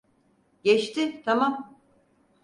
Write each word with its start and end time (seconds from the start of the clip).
Geçti, 0.63 1.21
tamam. 1.25 1.81